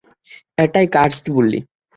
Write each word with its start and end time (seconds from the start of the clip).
এটাই 0.57 0.87
কার্সড 0.95 1.25
বুলি? 1.35 1.59